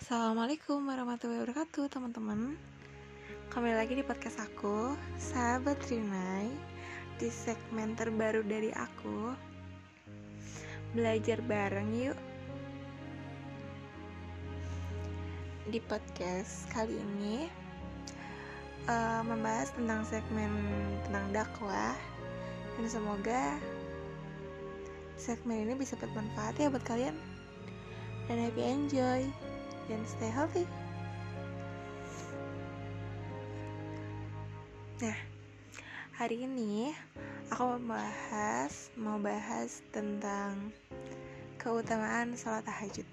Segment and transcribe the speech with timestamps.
[0.00, 2.56] Assalamualaikum warahmatullahi wabarakatuh teman-teman.
[3.52, 6.48] Kembali lagi di podcast aku Sahabat Rinai
[7.20, 9.36] Di segmen terbaru dari aku.
[10.96, 12.16] Belajar bareng yuk.
[15.68, 17.44] Di podcast kali ini
[18.88, 20.48] uh, Membahas tentang segmen
[21.04, 21.92] tentang dakwah.
[22.80, 23.60] Dan semoga
[25.20, 27.20] segmen ini bisa bermanfaat ya buat kalian.
[28.32, 29.49] Dan happy enjoy
[29.90, 30.62] dan stay healthy.
[35.02, 35.18] Nah,
[36.14, 36.94] hari ini
[37.50, 40.70] aku mau bahas mau bahas tentang
[41.58, 43.08] keutamaan sholat tahajud.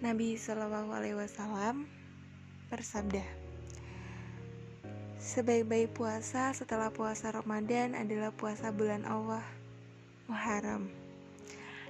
[0.00, 1.84] Nabi Shallallahu Alaihi Wasallam
[2.72, 3.26] bersabda,
[5.20, 9.59] sebaik-baik puasa setelah puasa Ramadan adalah puasa bulan Allah
[10.30, 10.86] Muharram.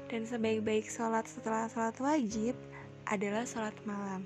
[0.08, 2.56] Dan sebaik-baik sholat setelah sholat wajib
[3.04, 4.24] adalah sholat malam.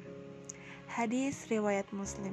[0.86, 2.30] Hadis riwayat Muslim.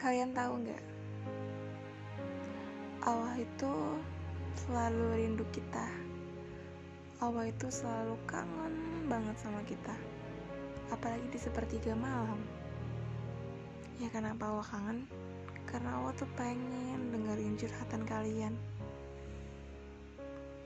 [0.00, 0.84] Kalian tahu nggak?
[3.04, 3.72] Allah itu
[4.64, 5.84] selalu rindu kita.
[7.20, 9.92] Allah itu selalu kangen banget sama kita.
[10.88, 12.40] Apalagi di sepertiga malam.
[14.02, 15.06] Ya kenapa Allah kangen?
[15.70, 18.54] Karena Allah tuh pengen dengerin curhatan kalian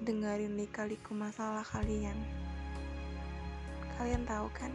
[0.01, 2.17] Dengerin lika-liku masalah kalian
[4.01, 4.73] Kalian tahu kan?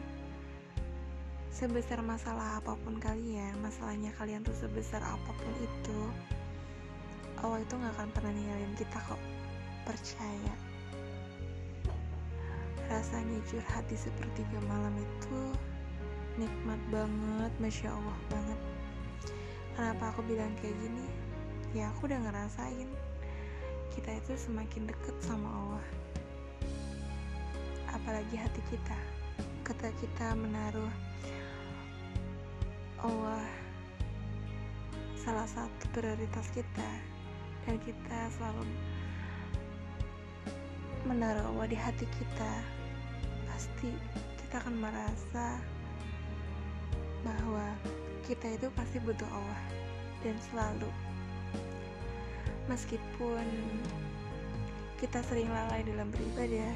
[1.50, 6.00] Sebesar masalah apa pun kalian Masalahnya kalian tuh sebesar apa pun itu
[7.42, 9.22] Allah itu gak akan pernah ninggalin kita kok
[9.82, 10.56] Percaya
[12.86, 15.42] Rasanya curhat di sepertiga malam itu
[16.38, 18.60] nikmat banget masya allah banget.
[19.74, 21.06] Kenapa aku bilang kayak gini?
[21.74, 22.90] Ya aku udah ngerasain
[23.94, 25.86] kita itu semakin deket sama Allah.
[27.94, 28.98] Apalagi hati kita.
[29.64, 30.94] Ketika kita menaruh
[33.04, 33.46] Allah
[35.24, 36.90] salah satu prioritas kita
[37.64, 38.68] dan kita selalu
[41.08, 42.54] menaruh Allah di hati kita
[43.48, 43.92] pasti
[44.40, 45.60] kita akan merasa
[47.24, 47.68] bahwa
[48.28, 49.64] kita itu pasti butuh Allah
[50.24, 50.92] dan selalu.
[52.72, 53.48] Meskipun
[55.04, 56.72] kita sering lalai dalam beribadah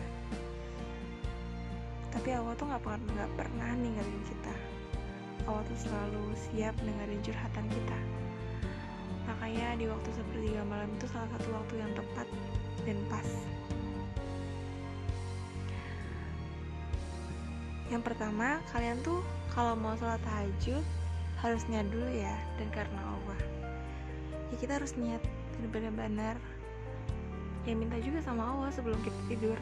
[2.17, 4.55] tapi Allah tuh nggak pernah nggak pernah ninggalin kita.
[5.47, 7.99] Allah tuh selalu siap dengerin curhatan kita.
[9.29, 12.27] Makanya di waktu sepertiga malam itu salah satu waktu yang tepat
[12.89, 13.29] dan pas.
[17.87, 19.21] Yang pertama kalian tuh
[19.57, 20.85] kalau mau sholat tahajud
[21.41, 23.39] harus niat dulu ya dan karena Allah.
[24.53, 25.17] Ya kita harus niat
[25.73, 26.37] benar-benar
[27.65, 29.57] ya minta juga sama Allah sebelum kita tidur.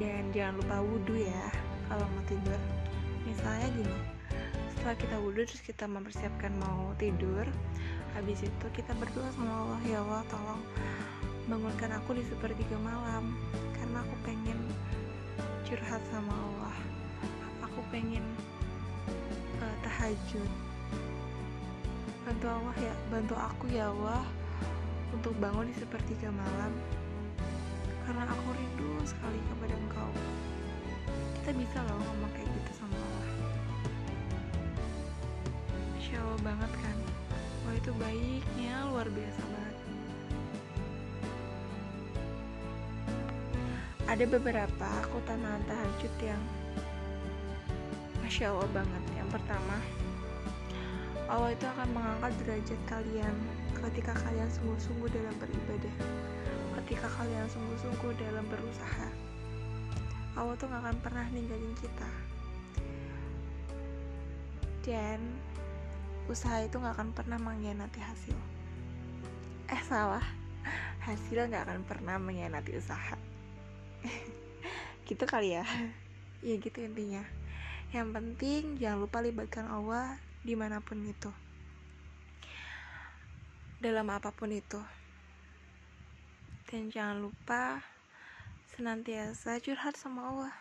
[0.00, 1.44] Dan jangan lupa wudhu ya
[1.92, 2.56] kalau mau tidur.
[3.28, 3.96] Misalnya gini
[4.72, 7.44] setelah kita wudhu terus kita mempersiapkan mau tidur
[8.16, 10.62] habis itu kita berdoa sama Allah ya Allah tolong
[11.50, 13.36] bangunkan aku di sepertiga malam
[13.76, 14.56] karena aku pengen
[15.66, 16.87] curhat sama Allah
[17.88, 18.24] pengen
[19.64, 20.50] uh, tahajud.
[22.28, 24.24] Bantu Allah ya bantu aku ya Allah
[25.16, 26.72] untuk bangun di sepertiga malam.
[28.04, 30.10] Karena aku rindu sekali kepada engkau.
[31.40, 33.28] Kita bisa loh ngomong kayak gitu sama Allah.
[35.96, 36.96] Masya Allah banget kan?
[37.64, 39.76] Wah itu baiknya luar biasa banget.
[44.08, 46.40] Ada beberapa keutamaan tahajud yang
[48.28, 49.04] Masya Allah banget.
[49.16, 49.76] Yang pertama
[51.32, 53.34] Allah itu akan mengangkat derajat kalian
[53.72, 55.94] ketika kalian sungguh-sungguh dalam beribadah
[56.76, 59.08] ketika kalian sungguh-sungguh dalam berusaha.
[60.36, 62.10] Allah tuh gak akan pernah ninggalin kita.
[64.84, 65.24] Dan
[66.28, 68.36] usaha itu gak akan pernah mengkhianati hasil.
[69.72, 70.28] Eh salah.
[71.00, 73.16] Hasil gak akan pernah mengkhianati usaha.
[75.08, 75.64] Gitu kali ya.
[76.44, 77.24] Ya gitu intinya
[77.88, 81.32] yang penting jangan lupa libatkan Allah di mana pun itu.
[83.80, 84.76] Dalam apa pun itu.
[86.68, 87.80] Dan jangan lupa
[88.76, 90.54] senantiasa curhat sama Allah.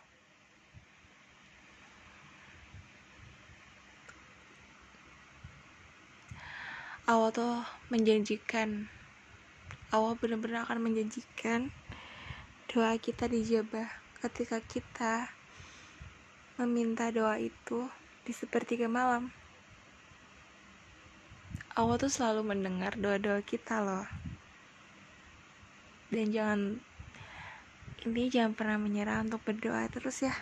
[7.08, 7.60] Allah tuh
[7.92, 8.88] menjanjikan.
[9.92, 11.76] Allah benar-benar akan menjanjikan
[12.72, 13.88] doa kita dijabah
[14.20, 15.37] ketika kita
[16.58, 17.86] meminta doa itu
[18.26, 19.30] di sepertiga malam.
[21.78, 24.10] Allah tuh selalu mendengar doa-doa kita loh.
[26.10, 26.82] Dan jangan
[28.10, 30.34] ini jangan pernah menyerah untuk berdoa terus ya.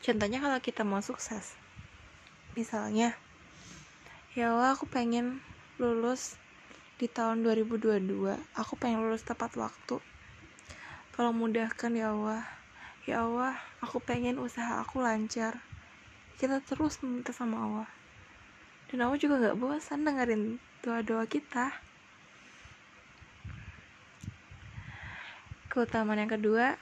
[0.00, 1.52] Contohnya kalau kita mau sukses.
[2.56, 3.12] Misalnya
[4.32, 5.44] ya Allah aku pengen
[5.76, 6.40] lulus
[6.96, 8.08] di tahun 2022
[8.56, 10.00] aku pengen lulus tepat waktu.
[11.12, 12.48] Tolong mudahkan ya Allah.
[13.04, 15.58] Ya Allah aku pengen usaha aku lancar.
[16.38, 17.90] Kita terus meminta sama Allah.
[18.88, 21.74] Dan aku juga gak bosan dengerin doa-doa kita.
[25.68, 26.76] Keutamaan yang kedua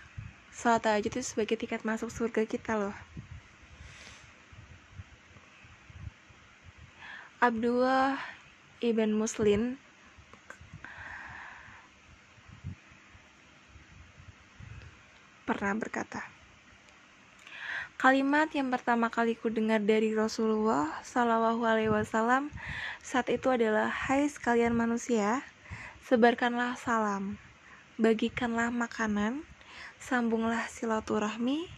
[0.51, 2.97] Salat tahajud itu sebagai tiket masuk surga kita loh.
[7.41, 8.21] Abdullah
[8.83, 9.79] ibn Muslim
[15.49, 16.21] pernah berkata,
[18.01, 22.49] Kalimat yang pertama kali ku dengar dari Rasulullah Shallallahu Alaihi Wasallam
[23.05, 25.45] saat itu adalah Hai sekalian manusia,
[26.09, 27.37] sebarkanlah salam,
[28.01, 29.45] bagikanlah makanan,
[30.01, 31.69] Sambunglah silaturahmi,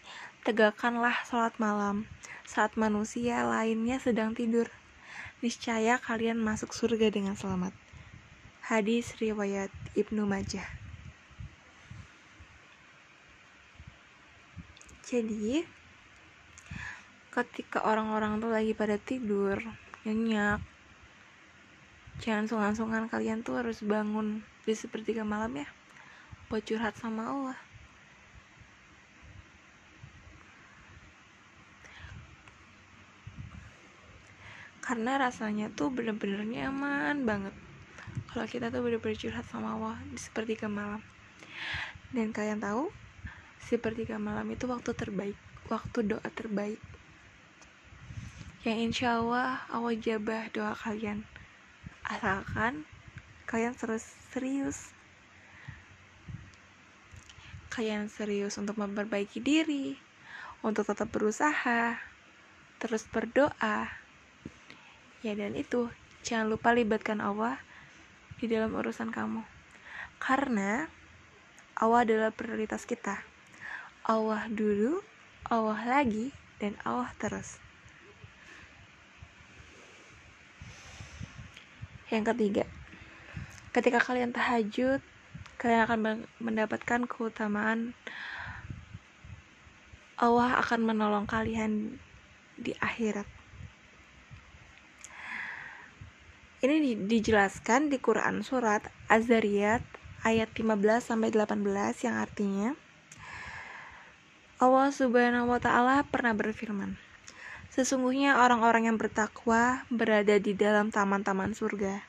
[0.46, 2.06] tegakkanlah sholat malam,
[2.46, 4.70] saat manusia lainnya sedang tidur.
[5.42, 7.74] Niscaya kalian masuk surga dengan selamat.
[8.62, 10.70] Hadis riwayat Ibnu Majah.
[15.02, 15.81] Jadi,
[17.32, 19.56] ketika orang-orang tuh lagi pada tidur,
[20.04, 20.60] nyenyak,
[22.20, 25.68] jangan sungan-sungan kalian tuh harus bangun di sepertiga malam ya,
[26.52, 27.58] buat curhat sama Allah.
[34.82, 37.54] karena rasanya tuh bener-bener nyaman banget.
[38.28, 41.00] Kalau kita tuh bener-bener curhat sama Allah di sepertiga malam.
[42.12, 42.90] Dan kalian tahu
[43.62, 45.38] sepertiga malam itu waktu terbaik
[45.70, 46.76] waktu doa terbaik
[48.62, 51.26] yang insya Allah Allah jabah doa kalian
[52.06, 52.86] asalkan
[53.46, 54.94] kalian terus serius
[57.70, 59.98] kalian serius untuk memperbaiki diri
[60.62, 61.98] untuk tetap berusaha
[62.78, 64.02] terus berdoa
[65.22, 65.86] Ya dan itu,
[66.26, 67.62] jangan lupa libatkan Allah
[68.42, 69.46] di dalam urusan kamu.
[70.18, 70.90] Karena
[71.78, 73.22] Allah adalah prioritas kita.
[74.02, 74.98] Allah dulu,
[75.46, 77.62] Allah lagi, dan Allah terus.
[82.12, 82.64] Yang ketiga,
[83.72, 85.00] ketika kalian tahajud,
[85.56, 85.98] kalian akan
[86.44, 87.96] mendapatkan keutamaan
[90.20, 91.96] Allah akan menolong kalian
[92.60, 93.24] di akhirat.
[96.62, 99.82] Ini di, dijelaskan di Quran surat Az-Zariyat
[100.22, 101.58] ayat 15 sampai 18
[102.06, 102.70] yang artinya
[104.62, 106.94] Allah Subhanahu wa taala pernah berfirman
[107.72, 112.04] Sesungguhnya orang-orang yang bertakwa berada di dalam taman-taman surga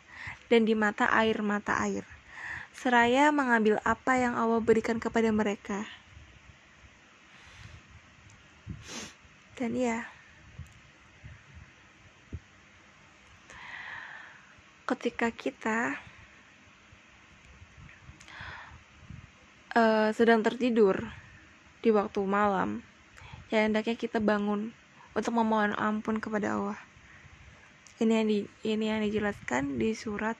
[0.51, 2.03] dan di mata air mata air
[2.73, 5.85] seraya mengambil apa yang Allah berikan kepada mereka.
[9.53, 10.09] Dan ya,
[14.89, 16.01] ketika kita
[19.77, 21.07] uh, sedang tertidur
[21.85, 22.81] di waktu malam,
[23.53, 24.73] ya hendaknya kita bangun
[25.13, 26.79] untuk memohon ampun kepada Allah.
[28.01, 30.35] Ini yang di, ini yang dijelaskan di surat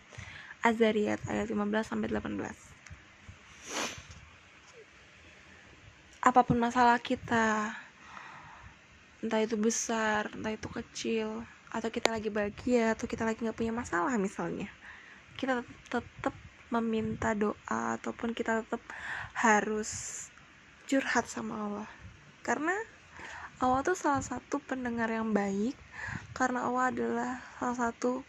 [0.66, 2.30] Az-Zariyat ayat 15 sampai 18.
[6.24, 7.78] Apa pun masalah kita,
[9.22, 13.74] entah itu besar, entah itu kecil, atau kita lagi bahagia atau kita lagi nggak punya
[13.74, 14.70] masalah misalnya
[15.42, 16.38] kita tetap
[16.70, 18.82] meminta doa ataupun kita tetap
[19.34, 19.90] harus
[20.86, 21.90] curhat sama Allah
[22.46, 22.78] karena
[23.62, 25.78] Allah tuh salah satu pendengar yang baik
[26.34, 27.32] karena Allah adalah
[27.62, 28.26] salah satu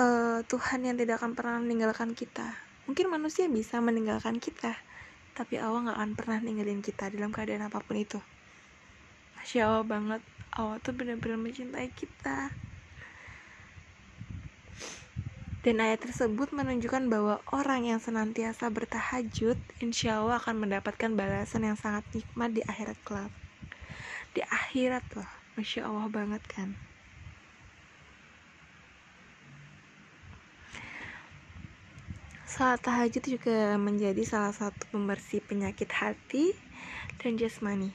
[0.00, 2.56] uh, Tuhan yang tidak akan pernah meninggalkan kita.
[2.88, 4.72] Mungkin manusia bisa meninggalkan kita
[5.36, 8.18] tapi Allah nggak akan pernah ninggalin kita dalam keadaan apa pun itu.
[9.38, 10.22] Masya Allah banget
[10.56, 12.50] Allah tuh benar-benar mencintai kita.
[15.62, 21.76] Dan ayat tersebut menunjukkan bahwa orang yang senantiasa bertahajud insya Allah akan mendapatkan balasan yang
[21.76, 23.30] sangat nikmat di akhirat kelak
[24.32, 26.74] di akhirat loh Masya Allah banget kan
[32.48, 36.56] Salat tahajud juga menjadi salah satu pembersih penyakit hati
[37.20, 37.92] dan jasmani.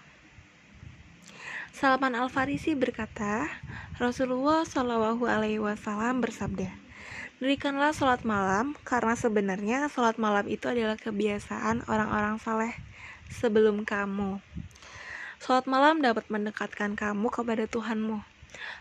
[1.73, 3.49] Salman Al Farisi berkata,
[3.97, 6.69] Rasulullah Shallallahu Alaihi Wasallam bersabda,
[7.43, 12.71] Dirikanlah sholat malam karena sebenarnya sholat malam itu adalah kebiasaan orang-orang saleh
[13.27, 14.39] sebelum kamu.
[15.43, 18.23] Sholat malam dapat mendekatkan kamu kepada Tuhanmu.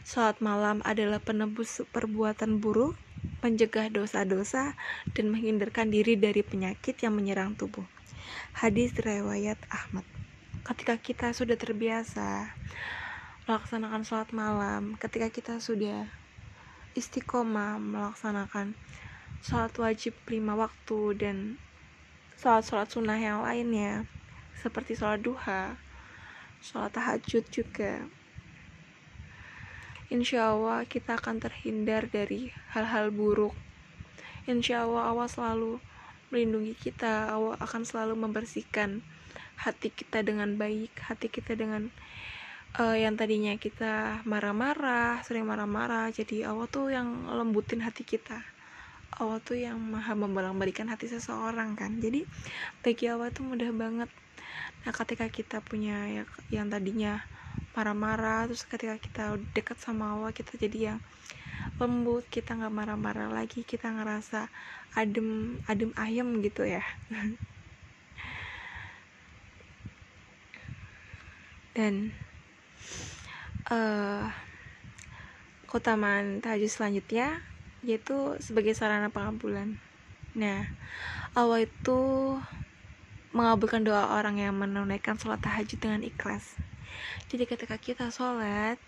[0.06, 2.94] Sholat malam adalah penebus perbuatan buruk,
[3.42, 4.78] mencegah dosa-dosa,
[5.10, 7.82] dan menghindarkan diri dari penyakit yang menyerang tubuh.
[8.54, 10.06] Hadis riwayat Ahmad.
[10.62, 12.54] Ketika kita sudah terbiasa
[13.50, 16.06] melaksanakan sholat malam, ketika kita sudah
[16.94, 18.78] istiqomah melaksanakan
[19.42, 21.58] sholat wajib lima waktu dan
[22.38, 24.06] sholat-sholat sunnah yang lainnya
[24.62, 25.81] seperti sholat duha,
[26.62, 28.06] sholat tahajud juga.
[30.14, 33.56] Insya Allah kita akan terhindar dari hal-hal buruk.
[34.46, 35.82] Insya Allah Allah selalu
[36.30, 39.02] melindungi kita, Allah akan selalu membersihkan
[39.58, 41.90] hati kita dengan baik, hati kita dengan
[42.78, 48.51] uh, yang tadinya kita marah-marah, sering marah-marah, jadi Allah tuh yang lembutin hati kita.
[49.20, 52.00] Allah tuh yang maha membolak-balikan hati seseorang kan.
[52.00, 52.24] Jadi
[52.80, 54.08] bagi Allah tuh mudah banget.
[54.82, 57.20] Nah, ketika kita punya ya, yang tadinya
[57.76, 60.98] marah-marah, terus ketika kita dekat sama Allah, kita jadi yang
[61.76, 64.48] lembut, kita nggak marah-marah lagi, kita ngerasa
[64.96, 66.82] adem, adem ayem gitu ya.
[71.76, 72.12] Dan
[73.72, 74.28] uh,
[75.72, 77.40] keutamaan tahajud selanjutnya
[77.82, 79.78] yaitu sebagai sarana pengabulan.
[80.32, 80.64] Nah,
[81.34, 82.00] Allah itu
[83.36, 86.56] mengabulkan doa orang yang menunaikan sholat tahajud dengan ikhlas.
[87.28, 88.78] Jadi ketika kita sholat,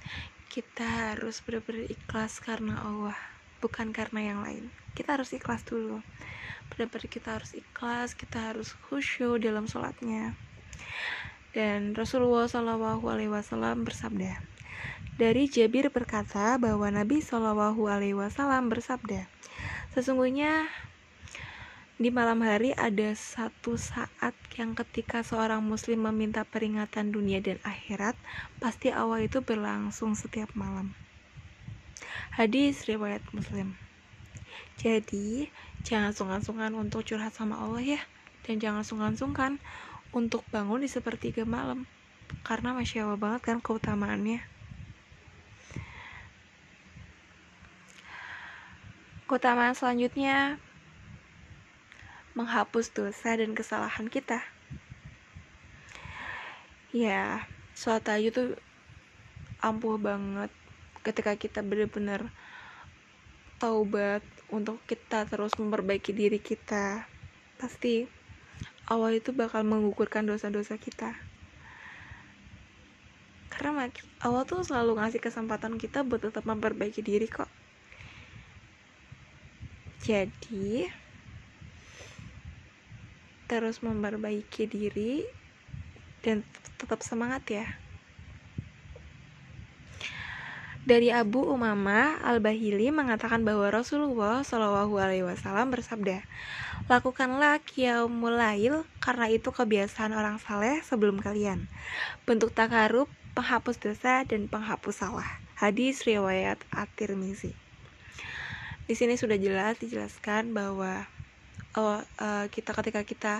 [0.53, 3.19] kita harus benar-benar ikhlas karena Allah,
[3.59, 4.71] bukan karena yang lain.
[4.95, 6.05] Kita harus ikhlas dulu.
[6.71, 10.39] Benar-benar kita harus ikhlas, kita harus khusyuk dalam sholatnya.
[11.51, 13.01] Dan Rasulullah SAW
[13.83, 14.54] bersabda,
[15.15, 19.31] dari Jabir berkata bahwa Nabi Shallallahu Alaihi Wasallam bersabda,
[19.95, 20.67] sesungguhnya
[21.95, 28.19] di malam hari ada satu saat yang ketika seorang muslim meminta peringatan dunia dan akhirat,
[28.59, 30.91] pasti awal itu berlangsung setiap malam.
[32.35, 33.79] Hadis riwayat Muslim.
[34.75, 35.47] Jadi,
[35.87, 38.01] jangan sungkan-sungkan untuk curhat sama Allah ya,
[38.43, 39.63] dan jangan sungkan-sungkan
[40.11, 41.87] untuk bangun di sepertiga malam,
[42.43, 44.54] karena masya Allah banget kan keutamaannya.
[49.35, 50.63] Keutamaan selanjutnya
[52.39, 54.39] menghapus dosa dan kesalahan kita.
[56.95, 57.43] Ya,
[57.75, 58.51] sholat tahajud tuh
[59.59, 60.55] ampuh banget
[61.03, 62.31] ketika kita benar-benar
[63.59, 64.23] taubat
[64.55, 67.03] untuk kita terus memperbaiki diri kita.
[67.59, 68.07] Pasti
[68.87, 71.11] Allah itu bakal mengukurkan dosa-dosa kita.
[73.51, 73.91] Karena
[74.23, 77.64] Allah tuh selalu ngasih kesempatan kita buat tetap memperbaiki diri kok
[80.05, 80.93] jadi
[83.49, 85.25] terus memperbaiki diri
[86.21, 86.45] dan
[86.77, 87.67] tetap semangat ya
[90.85, 96.21] dari Abu Umama Al-Bahili mengatakan bahwa Rasulullah Shallallahu Alaihi Wasallam bersabda,
[96.93, 101.73] lakukanlah qiyamul lail karena itu kebiasaan orang saleh sebelum kalian.
[102.29, 105.41] Bentuk takarub, penghapus dosa dan penghapus salah.
[105.57, 107.64] Hadis riwayat At-Tirmizi
[108.85, 111.09] di sini sudah jelas dijelaskan bahwa
[111.73, 113.35] oh, uh, kita ketika kita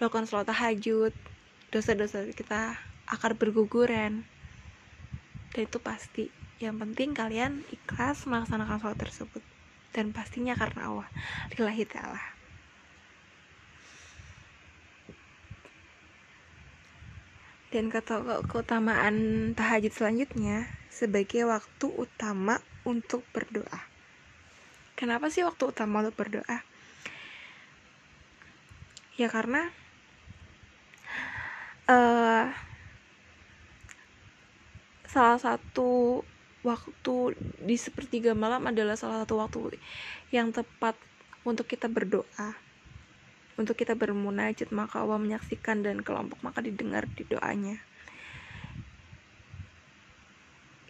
[0.00, 1.12] melakukan sholat tahajud
[1.68, 4.24] dosa-dosa kita akan berguguran.
[5.52, 6.32] Dan itu pasti.
[6.56, 9.44] Yang penting kalian ikhlas melaksanakan sholat tersebut.
[9.92, 11.08] Dan pastinya karena Allah.
[11.52, 12.22] Lillahi ta'ala.
[17.68, 17.92] Dan
[18.48, 22.56] keutamaan tahajud selanjutnya sebagai waktu utama
[22.88, 23.95] untuk berdoa
[24.96, 26.64] Kenapa sih waktu utama untuk berdoa?
[29.20, 29.68] Ya karena
[31.88, 32.48] uh,
[35.04, 36.20] salah satu
[36.66, 39.78] waktu di sepertiga malam adalah salah satu waktu
[40.34, 40.98] yang tepat
[41.46, 42.58] untuk kita berdoa
[43.56, 47.80] untuk kita bermunajat maka Allah menyaksikan dan kelompok maka didengar di doanya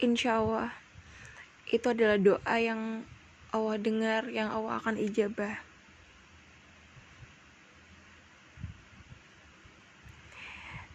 [0.01, 0.73] insya Allah
[1.71, 3.05] itu adalah doa yang
[3.57, 5.57] Allah dengar, yang Allah akan ijabah.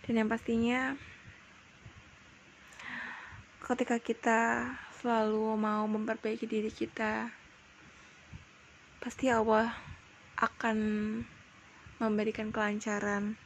[0.05, 0.93] Dan yang pastinya
[3.65, 4.39] ketika kita
[5.01, 7.33] selalu mau memperbaiki diri kita,
[9.01, 9.73] pasti Allah
[10.37, 10.77] akan
[11.97, 13.37] memberikan kelancaran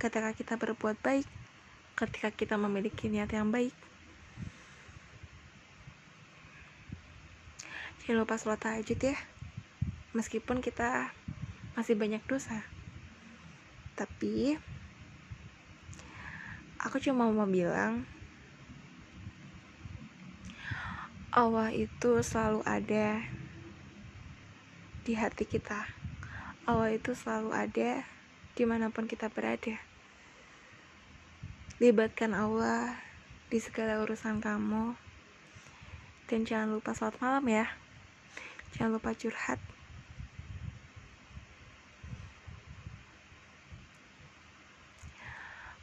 [0.00, 1.28] ketika kita berbuat baik,
[1.96, 3.85] ketika kita memiliki niat yang baik.
[8.06, 9.18] Jangan lupa sholat tahajud ya
[10.14, 11.10] meskipun kita
[11.74, 12.62] masih banyak dosa
[13.98, 14.54] tapi
[16.78, 18.06] aku cuma mau bilang
[21.36, 23.20] Allah itu selalu ada
[25.04, 25.84] di hati kita.
[26.64, 28.08] Allah itu selalu ada
[28.56, 29.76] di mana pun kita berada.
[31.76, 32.96] Libatkan Allah
[33.52, 34.96] di segala urusan kamu.
[36.24, 37.68] Dan jangan lupa salat malam ya.
[38.76, 39.56] Jangan lupa curhat.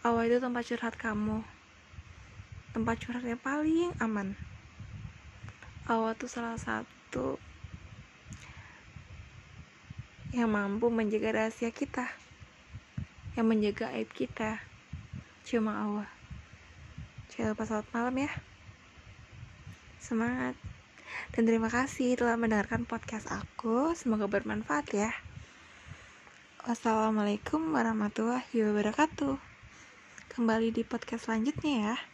[0.03, 1.41] Allah itu tempat curhat kamu.
[2.77, 4.37] Tempat curhat yang paling aman.
[5.89, 7.41] Allah tuh salah satu
[10.33, 12.09] yang mampu menjaga rahasia kita,
[13.33, 14.61] yang menjaga aib kita.
[15.45, 16.09] Cuma Allah.
[17.33, 18.31] Jangan lupa malam ya.
[20.01, 20.72] Semangat.
[21.35, 23.97] Dan terima kasih telah mendengarkan podcast aku.
[23.97, 25.11] Semoga bermanfaat ya.
[26.63, 29.35] Wassalamualaikum warahmatullahi wabarakatuh.
[30.31, 32.12] Kembali di podcast selanjutnya ya.